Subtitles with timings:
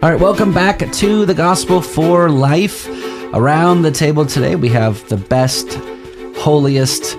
[0.00, 2.86] All right, welcome back to the Gospel for Life.
[3.34, 5.74] Around the table today, we have the best,
[6.36, 7.18] holiest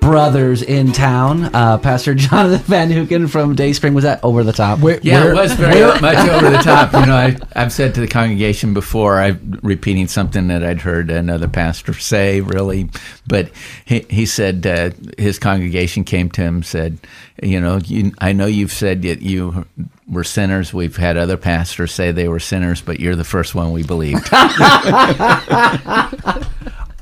[0.00, 1.54] brothers in town.
[1.54, 3.92] Uh, Pastor Jonathan Van Hoeken from Dayspring.
[3.94, 4.78] Was that over the top?
[4.80, 6.92] Where- Yeah, where- it was very much over the top.
[6.94, 11.10] You know, I, I've said to the congregation before, I'm repeating something that I'd heard
[11.10, 12.88] another pastor say, really.
[13.26, 13.50] But
[13.84, 16.98] he, he said uh, his congregation came to him and said,
[17.42, 19.66] You know, you, I know you've said that you
[20.06, 20.72] were sinners.
[20.74, 24.28] We've had other pastors say they were sinners, but you're the first one we believed.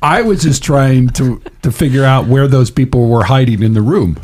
[0.05, 3.83] I was just trying to to figure out where those people were hiding in the
[3.83, 4.17] room.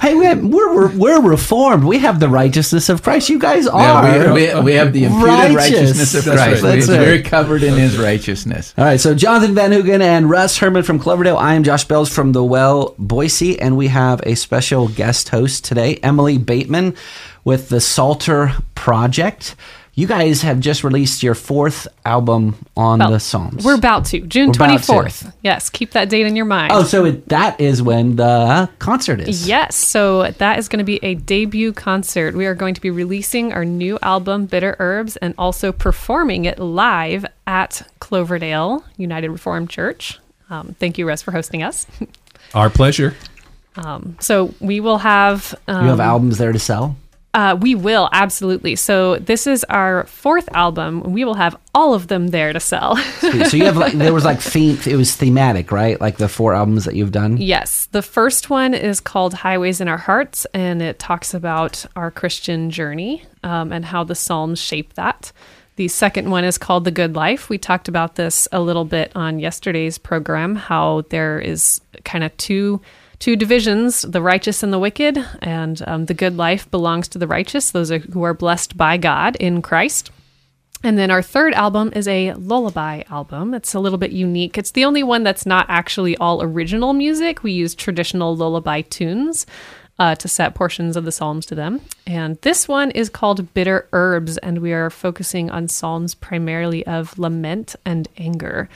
[0.00, 1.84] Hey, we have, we're, we're we're reformed.
[1.84, 3.28] We have the righteousness of Christ.
[3.28, 4.04] You guys are.
[4.04, 5.54] Yeah, we, we, we have the imputed Righteous.
[5.56, 6.62] righteousness of That's Christ.
[6.64, 6.74] right.
[6.74, 7.24] That's We're right.
[7.24, 8.74] covered in his righteousness.
[8.76, 11.36] All right, so Jonathan Van Hoegen and Russ Herman from Cloverdale.
[11.36, 15.64] I am Josh Bells from the Well, Boise, and we have a special guest host
[15.64, 16.96] today, Emily Bateman
[17.44, 19.54] with the Psalter Project.
[19.94, 23.62] You guys have just released your fourth album on Well, the Psalms.
[23.62, 24.20] We're about to.
[24.20, 24.92] June We're about to.
[24.92, 25.34] 24th.
[25.42, 26.72] Yes, keep that date in your mind.
[26.72, 29.46] oh, so it, that is when the concert is.
[29.46, 32.34] Yes, so that is going to be a debut concert.
[32.34, 36.58] We are going to be releasing our new album, Bitter Herbs, and also performing it
[36.58, 40.18] live at Cloverdale United Reformed Church.
[40.48, 41.86] Um, thank you, Russ, for hosting us.
[42.54, 43.14] Our pleasure.
[44.20, 45.54] So we will have.
[45.68, 46.96] Um, You have albums there to sell?
[47.34, 48.76] Uh, we will absolutely.
[48.76, 51.00] So this is our fourth album.
[51.14, 52.96] We will have all of them there to sell.
[52.96, 54.78] so you have like there was like theme.
[54.86, 55.98] It was thematic, right?
[55.98, 57.38] Like the four albums that you've done.
[57.38, 57.86] Yes.
[57.86, 62.70] The first one is called Highways in Our Hearts, and it talks about our Christian
[62.70, 65.32] journey um, and how the Psalms shape that.
[65.76, 67.48] The second one is called The Good Life.
[67.48, 72.36] We talked about this a little bit on yesterday's program, how there is kind of
[72.36, 72.82] two
[73.22, 77.26] two divisions the righteous and the wicked and um, the good life belongs to the
[77.28, 80.10] righteous those are, who are blessed by god in christ
[80.84, 83.54] and then our third album is a lullaby album.
[83.54, 84.58] It's a little bit unique.
[84.58, 87.44] It's the only one that's not actually all original music.
[87.44, 89.46] We use traditional lullaby tunes
[90.00, 91.80] uh, to set portions of the Psalms to them.
[92.04, 97.16] And this one is called Bitter Herbs, and we are focusing on Psalms primarily of
[97.16, 98.68] lament and anger.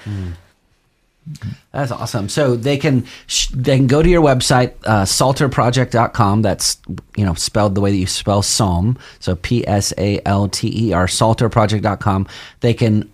[1.73, 2.29] That's awesome.
[2.29, 6.43] So they can sh- they can go to your website uh, psalterproject.com.
[6.43, 6.81] That's
[7.17, 8.99] you know spelled the way that you spell psalm.
[9.19, 12.29] So P S A L T E R psalterproject.com.
[12.61, 13.11] They can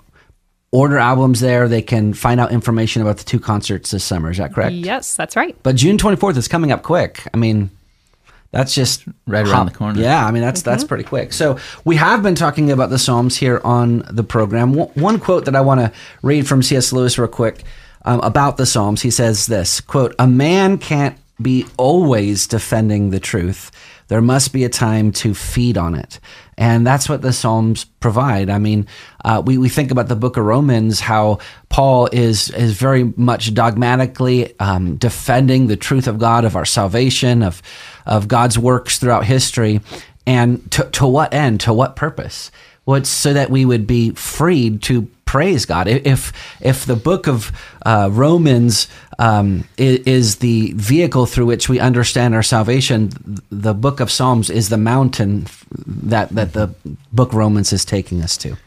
[0.71, 1.69] order albums there.
[1.69, 4.31] They can find out information about the two concerts this summer.
[4.31, 4.75] Is that correct?
[4.75, 5.56] Yes, that's right.
[5.62, 7.27] But June 24th is coming up quick.
[7.33, 7.71] I mean,
[8.50, 10.00] that's just Right around the corner.
[10.00, 11.33] Yeah, I mean that's that's pretty quick.
[11.33, 14.75] So we have been talking about the Psalms here on the program.
[14.75, 15.91] One, one quote that I want to
[16.21, 16.93] read from C.S.
[16.93, 17.65] Lewis real quick
[18.04, 19.02] um, about the Psalms.
[19.02, 23.70] He says this quote: "A man can't be always defending the truth.
[24.08, 26.20] There must be a time to feed on it."
[26.58, 28.50] And that's what the Psalms provide.
[28.50, 28.86] I mean,
[29.24, 31.38] uh, we, we think about the book of Romans, how
[31.70, 37.42] Paul is, is very much dogmatically um, defending the truth of God, of our salvation,
[37.42, 37.62] of,
[38.06, 39.80] of God's works throughout history.
[40.26, 41.60] And to, to what end?
[41.62, 42.52] To what purpose?
[42.84, 45.02] Well, it's so that we would be freed to
[45.32, 45.88] praise God.
[45.88, 47.53] If if the book of
[47.87, 48.87] uh, Romans
[49.19, 53.10] um, is, is the vehicle through which we understand our salvation,
[53.48, 55.47] the book of Psalms is the mountain
[55.87, 56.66] that that the
[57.12, 58.59] book Romans is taking us to.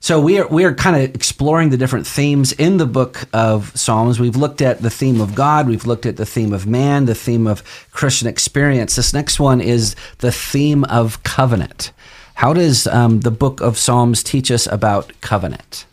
[0.00, 3.70] So we are we are kind of exploring the different themes in the book of
[3.78, 4.18] Psalms.
[4.18, 7.14] We've looked at the theme of God, we've looked at the theme of man, the
[7.14, 8.96] theme of Christian experience.
[8.96, 11.92] This next one is the theme of covenant.
[12.40, 15.84] How does um, the book of Psalms teach us about covenant?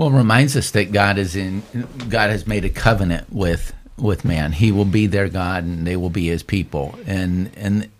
[0.00, 1.62] Well, reminds us that God is in
[2.08, 4.52] God has made a covenant with with man.
[4.52, 6.98] He will be their God, and they will be His people.
[7.04, 7.90] And and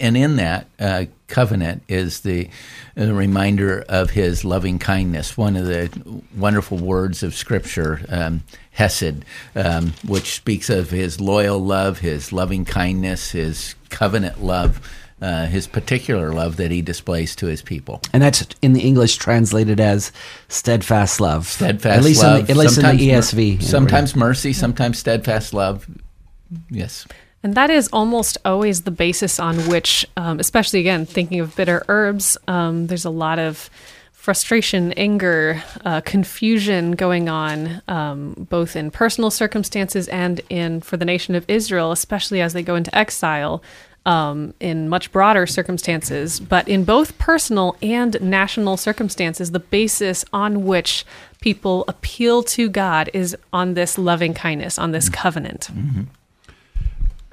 [0.00, 2.48] and in that uh, covenant is the,
[2.94, 5.36] the reminder of His loving kindness.
[5.36, 11.58] One of the wonderful words of Scripture, um, Hesed, um, which speaks of His loyal
[11.58, 14.80] love, His loving kindness, His covenant love.
[15.20, 18.00] Uh, his particular love that he displays to his people.
[18.14, 20.12] And that's in the English translated as
[20.48, 21.46] steadfast love.
[21.46, 22.40] Steadfast at least love.
[22.40, 23.62] In the, at least in sometimes the mer- ESV.
[23.62, 25.86] sometimes mercy, sometimes steadfast love.
[26.70, 27.06] Yes.
[27.42, 31.82] And that is almost always the basis on which, um, especially again, thinking of bitter
[31.88, 33.70] herbs, um, there's a lot of
[34.12, 41.06] frustration, anger, uh, confusion going on, um, both in personal circumstances and in for the
[41.06, 43.62] nation of Israel, especially as they go into exile.
[44.06, 50.64] Um, in much broader circumstances, but in both personal and national circumstances, the basis on
[50.64, 51.04] which
[51.42, 55.68] people appeal to God is on this loving kindness, on this covenant.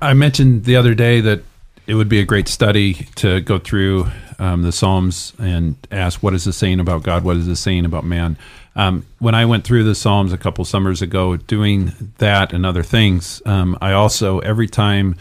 [0.01, 1.41] I mentioned the other day that
[1.87, 6.33] it would be a great study to go through um, the Psalms and ask, what
[6.33, 7.23] is this saying about God?
[7.23, 8.37] What is this saying about man?
[8.75, 12.83] Um, when I went through the Psalms a couple summers ago, doing that and other
[12.83, 15.15] things, um, I also every time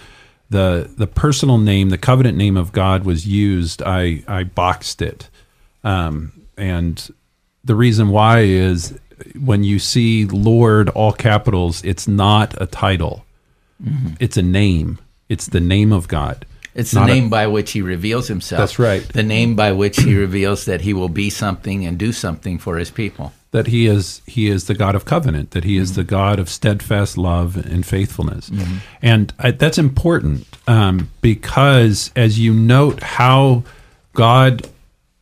[0.50, 5.28] the the personal name, the covenant name of God was used, I I boxed it,
[5.84, 7.08] um, and
[7.64, 8.98] the reason why is
[9.40, 13.24] when you see Lord all capitals, it's not a title,
[14.20, 14.98] it's a name.
[15.28, 16.46] It's the name of God.
[16.74, 18.60] It's the Not a- name by which he reveals himself.
[18.60, 19.02] That's right.
[19.02, 22.76] The name by which he reveals that he will be something and do something for
[22.76, 23.32] his people.
[23.52, 26.48] That he is he is the God of covenant, that he is the God of
[26.48, 28.50] steadfast love and faithfulness,
[29.02, 33.62] and I, that's important um, because as you note how
[34.14, 34.68] God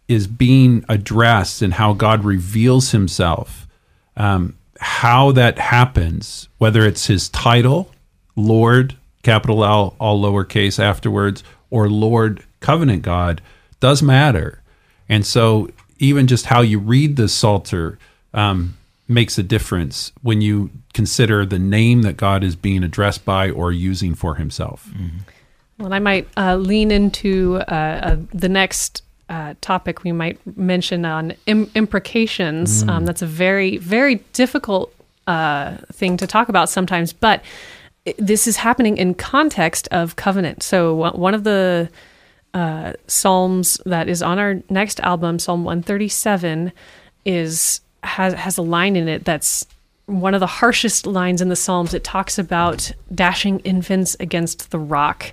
[0.08, 3.66] is being addressed and how God reveals Himself,
[4.16, 7.90] um, how that happens, whether it's His title,
[8.36, 13.40] Lord, capital L, all lowercase afterwards, or Lord, covenant God,
[13.80, 14.62] does matter.
[15.08, 17.98] And so, even just how you read the Psalter
[18.34, 18.76] um,
[19.08, 23.72] makes a difference when you consider the name that God is being addressed by or
[23.72, 24.88] using for Himself.
[25.78, 31.04] Well, I might uh, lean into uh, uh, the next uh, topic we might mention
[31.04, 32.82] on Im- imprecations.
[32.82, 34.94] Um, that's a very, very difficult
[35.26, 37.42] uh, thing to talk about sometimes, but
[38.18, 40.62] this is happening in context of covenant.
[40.62, 41.88] So, one one of the
[42.52, 46.70] uh, psalms that is on our next album, Psalm 137,
[47.24, 49.66] is has has a line in it that's
[50.06, 51.94] one of the harshest lines in the Psalms.
[51.94, 55.32] It talks about dashing infants against the rock,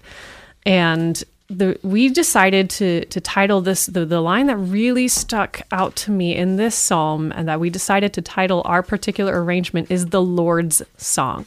[0.66, 5.96] and the we decided to to title this the the line that really stuck out
[5.98, 10.08] to me in this psalm, and that we decided to title our particular arrangement is
[10.08, 11.46] the Lord's song.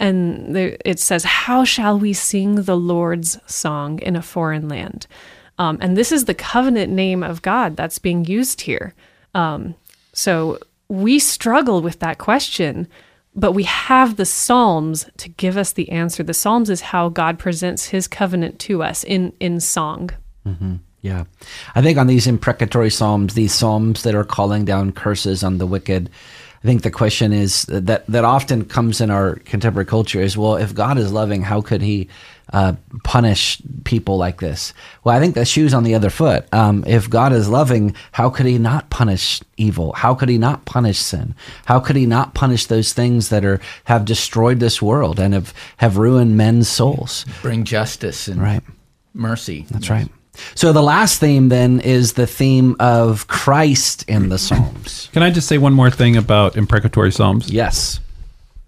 [0.00, 5.06] And it says, How shall we sing the Lord's song in a foreign land?
[5.58, 8.94] Um, and this is the covenant name of God that's being used here.
[9.34, 9.74] Um,
[10.12, 10.58] so
[10.88, 12.88] we struggle with that question,
[13.34, 16.22] but we have the Psalms to give us the answer.
[16.22, 20.10] The Psalms is how God presents his covenant to us in, in song.
[20.46, 20.76] Mm-hmm.
[21.02, 21.24] Yeah.
[21.74, 25.66] I think on these imprecatory psalms, these psalms that are calling down curses on the
[25.66, 26.10] wicked,
[26.62, 30.56] I think the question is that that often comes in our contemporary culture is, well,
[30.56, 32.08] if God is loving, how could he
[32.52, 34.74] uh, punish people like this?
[35.02, 36.46] Well, I think the shoe's on the other foot.
[36.52, 39.92] Um, if God is loving, how could he not punish evil?
[39.94, 41.34] How could he not punish sin?
[41.64, 45.54] How could he not punish those things that are have destroyed this world and have,
[45.78, 47.24] have ruined men's souls?
[47.40, 48.62] Bring justice and Right.
[49.14, 49.64] mercy.
[49.70, 50.08] That's right.
[50.54, 55.08] So the last theme then is the theme of Christ in the Psalms.
[55.12, 57.50] Can I just say one more thing about imprecatory psalms?
[57.50, 58.00] Yes.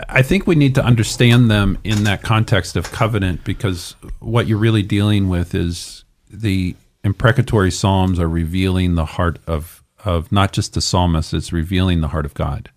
[0.08, 4.58] I think we need to understand them in that context of covenant because what you're
[4.58, 6.74] really dealing with is the
[7.04, 12.08] imprecatory psalms are revealing the heart of of not just the psalmist, it's revealing the
[12.08, 12.70] heart of God.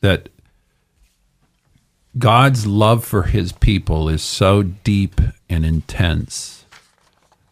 [0.00, 0.28] That
[2.18, 6.53] God's love for his people is so deep and intense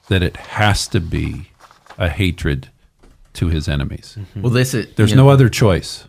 [0.08, 1.50] that it has to be
[1.98, 2.68] a hatred
[3.34, 4.18] to his enemies.
[4.36, 6.04] Well, this is There's no know, other choice.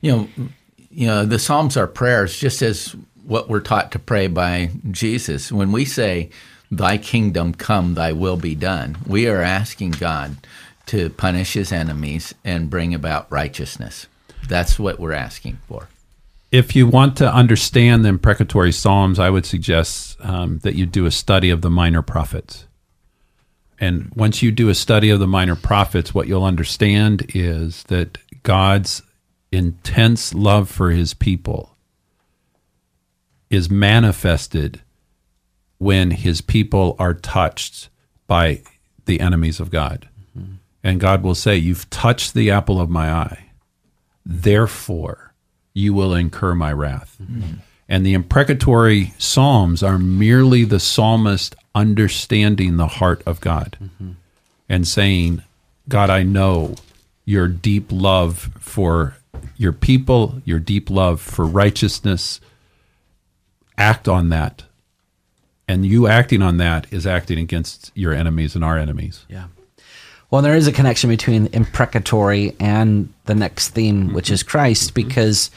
[0.00, 0.28] you know,
[0.90, 2.94] you know, the Psalms are prayers, just as
[3.24, 5.50] what we're taught to pray by Jesus.
[5.52, 6.30] When we say,
[6.70, 10.36] "Thy kingdom come, Thy will be done," we are asking God
[10.86, 14.06] to punish His enemies and bring about righteousness.
[14.48, 15.88] That's what we're asking for.
[16.50, 21.06] if you want to understand the imprecatory psalms, I would suggest um, that you do
[21.06, 22.66] a study of the minor prophets.
[23.82, 28.16] And once you do a study of the minor prophets, what you'll understand is that
[28.44, 29.02] God's
[29.50, 31.76] intense love for his people
[33.50, 34.82] is manifested
[35.78, 37.88] when his people are touched
[38.28, 38.62] by
[39.06, 40.08] the enemies of God.
[40.38, 40.52] Mm-hmm.
[40.84, 43.46] And God will say, You've touched the apple of my eye.
[44.24, 45.34] Therefore,
[45.74, 47.16] you will incur my wrath.
[47.20, 47.54] Mm-hmm.
[47.88, 54.12] And the imprecatory psalms are merely the psalmist understanding the heart of God mm-hmm.
[54.68, 55.42] and saying,
[55.88, 56.74] God, I know
[57.24, 59.16] your deep love for
[59.56, 62.40] your people, your deep love for righteousness.
[63.78, 64.64] Act on that.
[65.68, 69.24] And you acting on that is acting against your enemies and our enemies.
[69.28, 69.46] Yeah.
[70.30, 74.50] Well, there is a connection between imprecatory and the next theme, which is mm-hmm.
[74.50, 75.08] Christ, mm-hmm.
[75.08, 75.50] because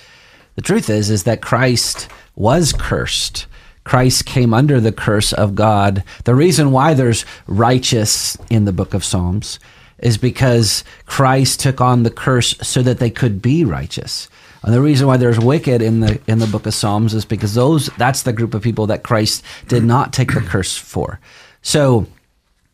[0.55, 3.47] the truth is, is that Christ was cursed.
[3.85, 6.03] Christ came under the curse of God.
[6.25, 9.59] The reason why there's righteous in the book of Psalms
[9.99, 14.27] is because Christ took on the curse so that they could be righteous.
[14.63, 17.53] And the reason why there's wicked in the in the book of Psalms is because
[17.53, 21.19] those that's the group of people that Christ did not take the curse for.
[21.61, 22.07] So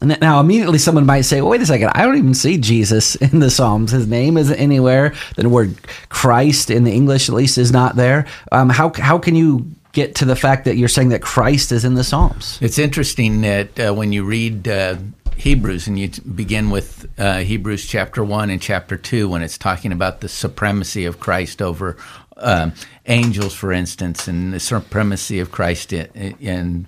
[0.02, 3.40] now, immediately, someone might say, well, wait a second, I don't even see Jesus in
[3.40, 3.92] the Psalms.
[3.92, 5.14] His name isn't anywhere.
[5.36, 5.76] The word
[6.10, 8.26] Christ in the English, at least, is not there.
[8.52, 11.86] Um, how, how can you get to the fact that you're saying that Christ is
[11.86, 12.58] in the Psalms?
[12.62, 14.98] It's interesting that uh, when you read uh,
[15.36, 19.92] Hebrews and you begin with uh, Hebrews chapter 1 and chapter 2, when it's talking
[19.92, 21.98] about the supremacy of Christ over
[22.38, 22.74] um,
[23.06, 26.86] angels, for instance, and the supremacy of Christ and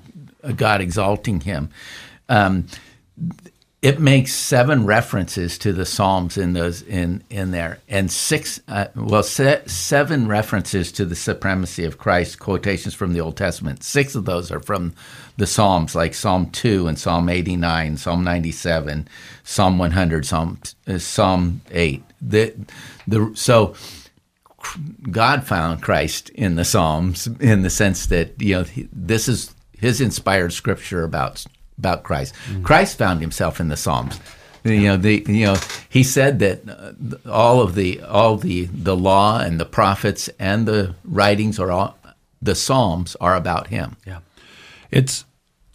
[0.56, 1.70] God exalting him.
[2.30, 2.68] Um,
[3.84, 8.88] it makes seven references to the Psalms in those in in there, and six uh,
[8.96, 12.40] well se- seven references to the supremacy of Christ.
[12.40, 13.84] Quotations from the Old Testament.
[13.84, 14.94] Six of those are from
[15.36, 19.06] the Psalms, like Psalm two and Psalm eighty nine, Psalm ninety seven,
[19.44, 22.04] Psalm one hundred, Psalm uh, Psalm eight.
[22.22, 22.56] The
[23.06, 23.75] the so.
[25.12, 30.00] God found Christ in the Psalms in the sense that you know this is his
[30.00, 31.46] inspired scripture about
[31.77, 32.34] about Christ.
[32.48, 32.63] Mm-hmm.
[32.63, 34.20] Christ found himself in the Psalms.
[34.63, 35.58] You know, the you know
[35.89, 40.65] he said that uh, all of the all the the law and the prophets and
[40.65, 41.98] the writings are all
[42.42, 43.98] the Psalms are about him.
[44.06, 44.20] Yeah,
[44.89, 45.25] it's.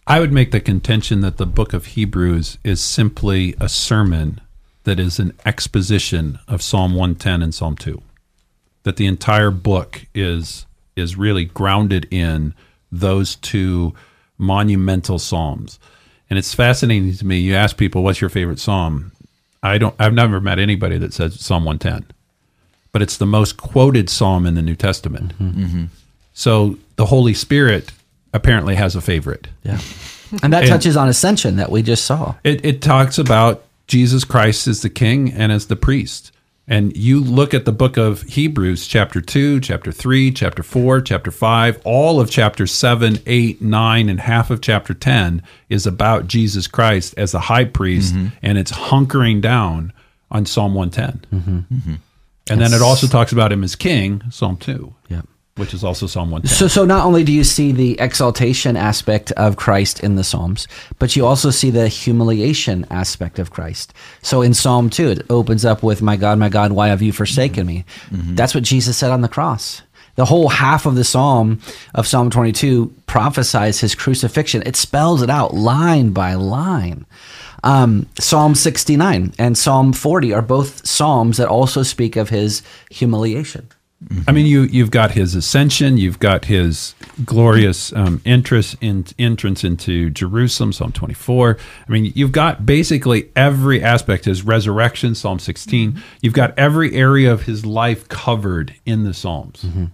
[0.07, 4.41] I would make the contention that the book of Hebrews is simply a sermon
[4.83, 8.01] that is an exposition of Psalm 110 and Psalm 2.
[8.83, 10.65] That the entire book is
[10.95, 12.55] is really grounded in
[12.91, 13.93] those two
[14.39, 15.77] monumental psalms.
[16.29, 17.39] And it's fascinating to me.
[17.39, 19.11] You ask people, "What's your favorite psalm?"
[19.61, 19.95] I don't.
[19.99, 22.11] I've never met anybody that says Psalm 110,
[22.91, 25.33] but it's the most quoted psalm in the New Testament.
[25.37, 25.63] Mm-hmm.
[25.63, 25.83] Mm-hmm.
[26.33, 27.91] So the Holy Spirit
[28.33, 29.47] apparently has a favorite.
[29.63, 29.79] Yeah,
[30.41, 32.35] and that and touches on ascension that we just saw.
[32.43, 36.31] It, it talks about Jesus Christ as the King and as the priest.
[36.69, 41.31] And you look at the book of Hebrews, chapter 2, chapter 3, chapter 4, chapter
[41.31, 46.67] 5, all of chapter 7, 8, 9, and half of chapter 10 is about Jesus
[46.67, 48.27] Christ as a high priest, mm-hmm.
[48.43, 49.91] and it's hunkering down
[50.29, 51.39] on Psalm 110.
[51.39, 51.73] Mm-hmm.
[51.73, 51.93] Mm-hmm.
[52.51, 54.93] And then it also talks about him as king, Psalm 2.
[55.09, 55.21] Yeah
[55.59, 56.55] which is also Psalm 110.
[56.55, 60.67] So, so not only do you see the exaltation aspect of Christ in the Psalms,
[60.97, 63.93] but you also see the humiliation aspect of Christ.
[64.21, 67.11] So in Psalm 2, it opens up with, My God, my God, why have you
[67.11, 67.85] forsaken me?
[68.09, 68.35] Mm-hmm.
[68.35, 69.81] That's what Jesus said on the cross.
[70.15, 71.61] The whole half of the Psalm
[71.93, 74.63] of Psalm 22 prophesies his crucifixion.
[74.65, 77.05] It spells it out line by line.
[77.63, 83.69] Um, Psalm 69 and Psalm 40 are both Psalms that also speak of his humiliation.
[84.27, 89.65] I mean, you you've got his ascension, you've got his glorious um, interest in entrance
[89.65, 91.57] into Jerusalem, Psalm 24.
[91.87, 95.91] I mean, you've got basically every aspect his resurrection, Psalm 16.
[95.91, 95.99] Mm-hmm.
[96.21, 99.63] You've got every area of his life covered in the Psalms.
[99.63, 99.85] Mm-hmm.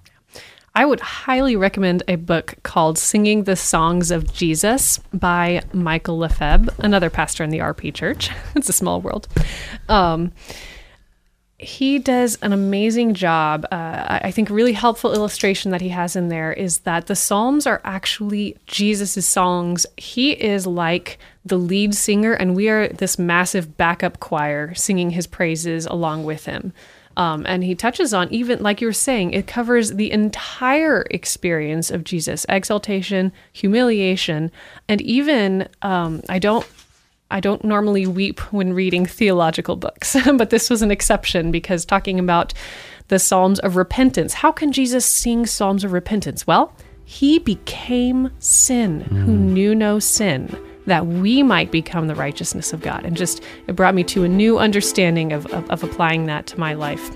[0.78, 6.74] I would highly recommend a book called Singing the Songs of Jesus by Michael Lefebvre,
[6.80, 8.30] another pastor in the RP Church.
[8.56, 9.28] it's a small world.
[9.90, 10.32] Um,
[11.58, 13.66] he does an amazing job.
[13.72, 17.66] Uh, I think really helpful illustration that he has in there is that the Psalms
[17.66, 19.86] are actually Jesus' songs.
[19.96, 25.28] He is like the lead singer, and we are this massive backup choir singing his
[25.28, 26.74] praises along with him.
[27.18, 31.90] Um, and he touches on even like you were saying, it covers the entire experience
[31.90, 34.52] of Jesus exaltation, humiliation,
[34.90, 36.66] and even um, I don't
[37.32, 42.20] I don't normally weep when reading theological books, but this was an exception because talking
[42.20, 42.54] about
[43.08, 44.34] the Psalms of repentance.
[44.34, 46.46] How can Jesus sing Psalms of repentance?
[46.48, 46.74] Well,
[47.06, 49.24] he became sin mm.
[49.24, 50.56] who knew no sin
[50.88, 53.06] that we might become the righteousness of God.
[53.06, 56.60] And just it brought me to a new understanding of, of, of applying that to
[56.60, 57.12] my life.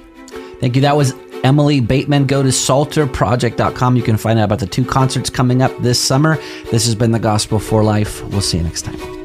[0.60, 0.82] Thank you.
[0.82, 1.14] That was
[1.44, 2.26] Emily Bateman.
[2.26, 3.96] Go to psalterproject.com.
[3.96, 6.38] You can find out about the two concerts coming up this summer.
[6.72, 8.24] This has been the Gospel for Life.
[8.26, 9.19] We'll see you next time.